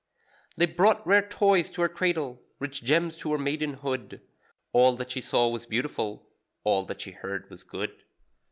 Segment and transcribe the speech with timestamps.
[0.57, 4.19] They brought rare toys to her cradle, rich gems to her maidenhood;
[4.73, 6.27] All that she saw was beautiful,
[6.63, 7.93] all that she heard was good.